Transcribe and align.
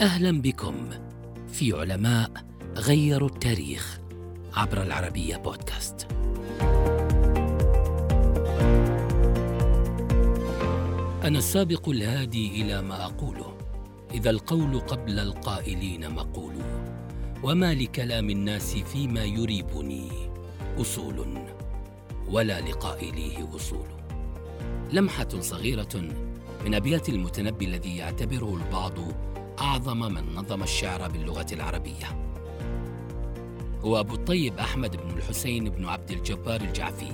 أهلا 0.00 0.42
بكم 0.42 0.90
في 1.48 1.72
علماء 1.72 2.30
غيروا 2.76 3.28
التاريخ 3.28 4.00
عبر 4.54 4.82
العربية 4.82 5.36
بودكاست. 5.36 6.06
أنا 11.24 11.38
السابق 11.38 11.88
الهادي 11.88 12.62
إلى 12.62 12.82
ما 12.82 13.04
أقوله 13.04 13.56
إذا 14.14 14.30
القول 14.30 14.80
قبل 14.80 15.18
القائلين 15.18 16.10
مقول 16.10 16.54
وما 17.42 17.74
لكلام 17.74 18.30
الناس 18.30 18.76
فيما 18.76 19.24
يريبني 19.24 20.08
أصول 20.78 21.44
ولا 22.28 22.60
لقائليه 22.60 23.44
وصول. 23.44 23.88
لمحة 24.92 25.40
صغيرة 25.40 26.08
من 26.64 26.74
أبيات 26.74 27.08
المتنبي 27.08 27.64
الذي 27.64 27.96
يعتبره 27.96 28.56
البعض 28.56 28.94
أعظم 29.60 29.98
من 29.98 30.34
نظم 30.34 30.62
الشعر 30.62 31.08
باللغة 31.08 31.46
العربية. 31.52 32.30
هو 33.84 34.00
أبو 34.00 34.14
الطيب 34.14 34.58
أحمد 34.58 34.96
بن 34.96 35.18
الحسين 35.18 35.70
بن 35.70 35.84
عبد 35.84 36.10
الجبار 36.10 36.60
الجعفي. 36.60 37.12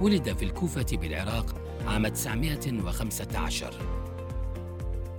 ولد 0.00 0.36
في 0.36 0.44
الكوفة 0.44 0.86
بالعراق 0.92 1.54
عام 1.86 2.08
915 2.08 3.74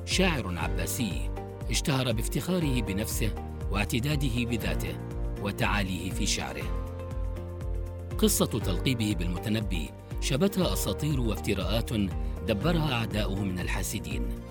شاعر 0.06 0.58
عباسي 0.58 1.30
اشتهر 1.70 2.12
بافتخاره 2.12 2.82
بنفسه 2.82 3.36
واعتداده 3.72 4.46
بذاته 4.46 4.98
وتعاليه 5.42 6.12
في 6.12 6.26
شعره. 6.26 6.96
قصة 8.18 8.46
تلقيبه 8.46 9.16
بالمتنبي 9.20 9.90
شبتها 10.22 10.74
أساطير 10.74 11.20
وافتراءات 11.20 11.94
دبرها 12.48 12.94
أعداؤه 12.94 13.40
من 13.40 13.60
الحاسدين. 13.60 14.51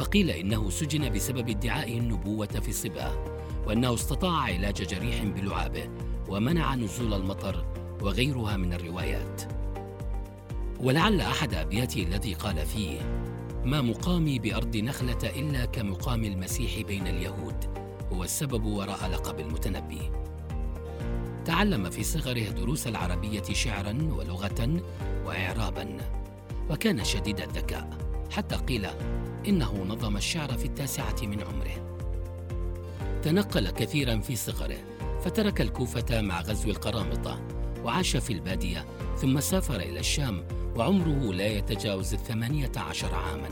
فقيل 0.00 0.30
إنه 0.30 0.70
سجن 0.70 1.12
بسبب 1.12 1.48
ادعائه 1.48 1.98
النبوة 1.98 2.46
في 2.46 2.72
صباه 2.72 3.24
وأنه 3.66 3.94
استطاع 3.94 4.40
علاج 4.40 4.74
جريح 4.74 5.24
بلعابه 5.24 5.90
ومنع 6.28 6.74
نزول 6.74 7.14
المطر 7.14 7.64
وغيرها 8.02 8.56
من 8.56 8.72
الروايات. 8.72 9.42
ولعل 10.80 11.20
أحد 11.20 11.54
أبياته 11.54 12.02
الذي 12.02 12.34
قال 12.34 12.66
فيه 12.66 13.00
ما 13.64 13.80
مقامي 13.80 14.38
بأرض 14.38 14.76
نخلة 14.76 15.30
إلا 15.36 15.64
كمقام 15.64 16.24
المسيح 16.24 16.80
بين 16.80 17.06
اليهود 17.06 17.64
هو 18.12 18.24
السبب 18.24 18.64
وراء 18.64 19.10
لقب 19.10 19.40
المتنبي. 19.40 20.10
تعلم 21.44 21.90
في 21.90 22.02
صغره 22.02 22.48
دروس 22.48 22.86
العربية 22.86 23.42
شعرا 23.42 23.98
ولغة 24.10 24.82
وإعرابا 25.24 25.96
وكان 26.70 27.04
شديد 27.04 27.40
الذكاء 27.40 27.98
حتى 28.30 28.56
قيل 28.56 28.86
إنه 29.48 29.84
نظم 29.84 30.16
الشعر 30.16 30.56
في 30.56 30.64
التاسعة 30.64 31.16
من 31.22 31.42
عمره. 31.42 31.96
تنقل 33.22 33.70
كثيرا 33.70 34.18
في 34.18 34.36
صغره 34.36 34.78
فترك 35.24 35.60
الكوفة 35.60 36.20
مع 36.20 36.40
غزو 36.40 36.70
القرامطة 36.70 37.40
وعاش 37.84 38.16
في 38.16 38.32
البادية 38.32 38.86
ثم 39.16 39.40
سافر 39.40 39.76
إلى 39.76 40.00
الشام 40.00 40.44
وعمره 40.76 41.32
لا 41.32 41.46
يتجاوز 41.46 42.14
الثمانية 42.14 42.72
عشر 42.76 43.14
عاما. 43.14 43.48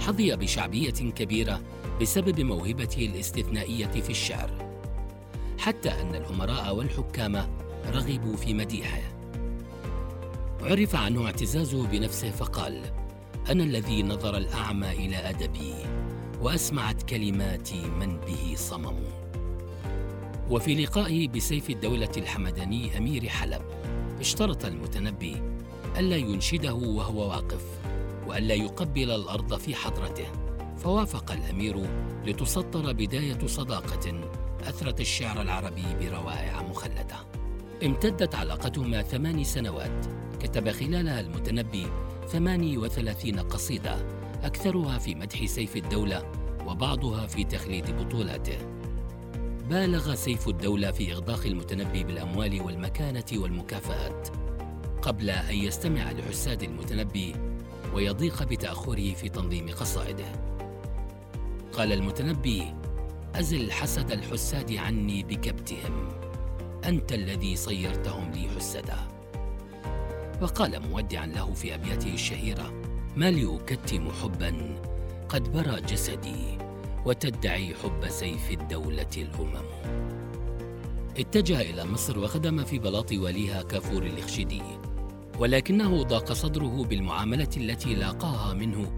حظي 0.00 0.36
بشعبية 0.36 0.90
كبيرة 0.90 1.60
بسبب 2.00 2.40
موهبته 2.40 3.06
الاستثنائية 3.06 3.86
في 3.86 4.10
الشعر 4.10 4.50
حتى 5.58 5.90
أن 5.90 6.14
الأمراء 6.14 6.76
والحكام 6.76 7.46
رغبوا 7.86 8.36
في 8.36 8.54
مديحه. 8.54 9.02
عرف 10.62 10.96
عنه 10.96 11.26
اعتزازه 11.26 11.86
بنفسه 11.86 12.30
فقال 12.30 12.82
أنا 13.50 13.64
الذي 13.64 14.02
نظر 14.02 14.36
الأعمى 14.36 14.92
إلى 14.92 15.16
أدبي 15.16 15.74
وأسمعت 16.40 17.02
كلماتي 17.02 17.82
من 18.00 18.16
به 18.16 18.54
صمم. 18.56 18.96
وفي 20.50 20.74
لقائه 20.74 21.28
بسيف 21.28 21.70
الدولة 21.70 22.12
الحمداني 22.16 22.98
أمير 22.98 23.28
حلب 23.28 23.62
اشترط 24.20 24.64
المتنبي 24.64 25.42
ألا 25.98 26.16
ينشده 26.16 26.74
وهو 26.74 27.28
واقف 27.28 27.64
وألا 28.26 28.54
يقبل 28.54 29.10
الأرض 29.10 29.58
في 29.58 29.74
حضرته. 29.74 30.26
فوافق 30.78 31.32
الأمير 31.32 31.86
لتسطر 32.26 32.92
بداية 32.92 33.46
صداقة 33.46 34.20
أثرت 34.62 35.00
الشعر 35.00 35.42
العربي 35.42 35.84
بروائع 36.00 36.62
مخلدة. 36.62 37.16
امتدت 37.84 38.34
علاقتهما 38.34 39.02
ثمان 39.02 39.44
سنوات 39.44 40.06
كتب 40.42 40.70
خلالها 40.70 41.20
المتنبي 41.20 41.86
38 42.34 43.40
قصيدة 43.40 43.96
أكثرها 44.42 44.98
في 44.98 45.14
مدح 45.14 45.44
سيف 45.44 45.76
الدولة 45.76 46.32
وبعضها 46.66 47.26
في 47.26 47.44
تخليد 47.44 47.90
بطولاته. 47.90 48.58
بالغ 49.68 50.14
سيف 50.14 50.48
الدولة 50.48 50.90
في 50.90 51.12
إغداق 51.12 51.46
المتنبي 51.46 52.04
بالأموال 52.04 52.60
والمكانة 52.60 53.24
والمكافآت. 53.32 54.28
قبل 55.02 55.30
أن 55.30 55.54
يستمع 55.54 56.12
لحساد 56.12 56.62
المتنبي 56.62 57.34
ويضيق 57.94 58.42
بتأخره 58.42 59.14
في 59.14 59.28
تنظيم 59.28 59.68
قصائده. 59.68 60.32
قال 61.72 61.92
المتنبي 61.92 62.74
أزل 63.34 63.72
حسد 63.72 64.10
الحساد 64.10 64.72
عني 64.72 65.22
بكبتهم 65.22 66.08
أنت 66.84 67.12
الذي 67.12 67.56
صيرتهم 67.56 68.30
لي 68.30 68.48
حسدا. 68.56 69.13
وقال 70.42 70.88
مودعا 70.88 71.26
له 71.26 71.52
في 71.52 71.74
أبياته 71.74 72.14
الشهيرة 72.14 72.72
ما 73.16 73.30
لي 73.30 73.56
أكتم 73.56 74.10
حبا 74.22 74.80
قد 75.28 75.52
برى 75.52 75.80
جسدي 75.80 76.58
وتدعي 77.06 77.74
حب 77.74 78.08
سيف 78.08 78.50
الدولة 78.50 79.10
الأمم. 79.16 79.64
اتجه 81.18 81.60
إلى 81.60 81.84
مصر 81.84 82.18
وخدم 82.18 82.64
في 82.64 82.78
بلاط 82.78 83.12
واليها 83.12 83.62
كافور 83.62 84.02
الإخشدي 84.02 84.62
ولكنه 85.38 86.02
ضاق 86.02 86.32
صدره 86.32 86.84
بالمعاملة 86.84 87.48
التي 87.56 87.94
لاقاها 87.94 88.54
منه 88.54 88.92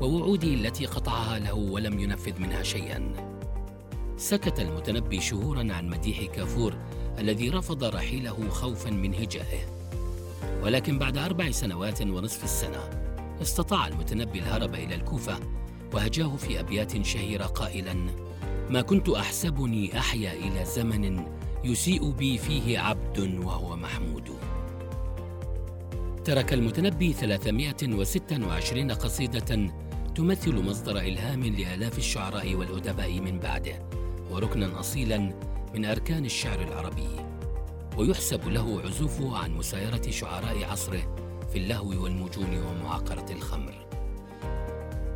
ووعوده 0.00 0.48
التي 0.48 0.86
قطعها 0.86 1.38
له 1.38 1.54
ولم 1.54 1.98
ينفذ 1.98 2.40
منها 2.40 2.62
شيئا. 2.62 3.12
سكت 4.16 4.60
المتنبي 4.60 5.20
شهورا 5.20 5.72
عن 5.72 5.88
مديح 5.88 6.24
كافور 6.24 6.74
الذي 7.18 7.50
رفض 7.50 7.84
رحيله 7.84 8.48
خوفا 8.48 8.90
من 8.90 9.14
هجائه. 9.14 9.81
ولكن 10.62 10.98
بعد 10.98 11.18
أربع 11.18 11.50
سنوات 11.50 12.02
ونصف 12.02 12.44
السنة 12.44 12.90
استطاع 13.42 13.86
المتنبي 13.86 14.38
الهرب 14.38 14.74
إلى 14.74 14.94
الكوفة 14.94 15.40
وهجاه 15.92 16.36
في 16.36 16.60
أبيات 16.60 17.06
شهيرة 17.06 17.44
قائلا 17.44 17.94
ما 18.70 18.82
كنت 18.82 19.08
أحسبني 19.08 19.98
أحيا 19.98 20.32
إلى 20.32 20.64
زمن 20.64 21.24
يسيء 21.64 22.10
بي 22.10 22.38
فيه 22.38 22.78
عبد 22.78 23.38
وهو 23.44 23.76
محمود. 23.76 24.30
ترك 26.24 26.52
المتنبي 26.52 27.12
326 27.12 28.92
قصيدة 28.92 29.70
تمثل 30.14 30.54
مصدر 30.54 30.98
إلهام 30.98 31.44
لآلاف 31.44 31.98
الشعراء 31.98 32.54
والأدباء 32.54 33.20
من 33.20 33.38
بعده 33.38 33.82
وركنا 34.30 34.80
أصيلا 34.80 35.18
من 35.74 35.84
أركان 35.84 36.24
الشعر 36.24 36.62
العربي. 36.62 37.08
ويحسب 37.98 38.48
له 38.48 38.82
عزوفه 38.84 39.36
عن 39.36 39.50
مسايرة 39.50 40.10
شعراء 40.10 40.64
عصره 40.64 41.16
في 41.52 41.58
اللهو 41.58 42.04
والمجون 42.04 42.58
ومعاقرة 42.58 43.32
الخمر. 43.32 43.86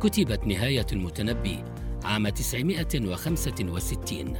كتبت 0.01 0.47
نهاية 0.47 0.85
المتنبي 0.91 1.63
عام 2.03 2.29
965 2.29 4.37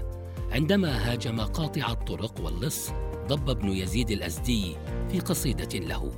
عندما 0.52 1.12
هاجم 1.12 1.42
قاطع 1.42 1.92
الطرق 1.92 2.42
واللص 2.42 2.90
ضب 3.28 3.59
بن 3.59 3.70
يزيد 3.70 4.12
الأزدي 4.12 4.75
في 5.10 5.19
قصيدة 5.19 5.80
له. 5.80 6.12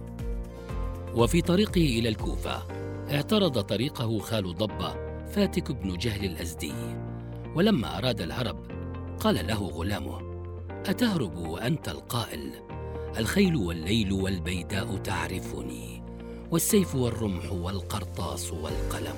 وفي 1.15 1.41
طريقه 1.41 1.81
إلى 1.81 2.09
الكوفة 2.09 2.63
اعترض 3.11 3.61
طريقه 3.61 4.19
خال 4.19 4.55
ضبة 4.55 4.93
فاتك 5.25 5.71
بن 5.71 5.97
جهل 5.97 6.25
الأزدي. 6.25 6.73
ولما 7.55 7.97
أراد 7.97 8.21
الهرب 8.21 8.59
قال 9.19 9.47
له 9.47 9.67
غلامه 9.67 10.28
أتهرب 10.85 11.37
وأنت 11.37 11.89
القائل؟ 11.89 12.51
الخيل 13.17 13.55
والليل 13.55 14.11
والبيداء 14.11 14.97
تعرفني 14.97 16.03
والسيف 16.51 16.95
والرمح 16.95 17.51
والقرطاس 17.51 18.53
والقلم. 18.53 19.15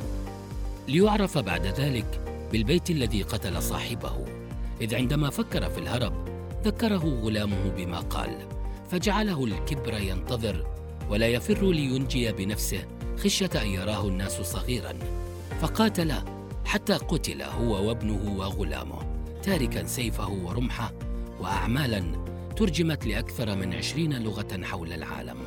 ليعرف 0.88 1.38
بعد 1.38 1.66
ذلك 1.66 2.22
بالبيت 2.52 2.90
الذي 2.90 3.24
قتل 3.24 3.62
صاحبه. 3.62 4.26
إذ 4.82 4.96
عندما 4.96 5.30
فكر 5.30 5.70
في 5.70 5.78
الهرب 5.78 6.14
ذكره 6.64 7.22
غلامه 7.24 7.70
بما 7.78 8.00
قال 8.00 8.48
فجعله 8.92 9.46
الكبر 9.46 9.98
ينتظر 9.98 10.66
ولا 11.10 11.28
يفر 11.28 11.72
لينجي 11.72 12.32
بنفسه 12.32 12.88
خشية 13.18 13.50
أن 13.56 13.68
يراه 13.68 14.08
الناس 14.08 14.42
صغيرا. 14.42 14.94
فقاتل 15.62 16.14
حتى 16.66 16.94
قتل 16.94 17.42
هو 17.42 17.88
وابنه 17.88 18.38
وغلامه 18.38 19.00
تاركا 19.44 19.86
سيفه 19.86 20.30
ورمحه 20.30 20.94
وأعمالا 21.42 22.04
ترجمت 22.56 23.06
لأكثر 23.06 23.56
من 23.56 23.74
عشرين 23.74 24.24
لغة 24.24 24.62
حول 24.64 24.94
العالم. 24.94 25.38